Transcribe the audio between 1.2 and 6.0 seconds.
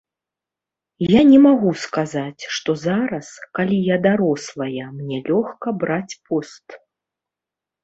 не магу сказаць, што зараз, калі я дарослая, мне лёгка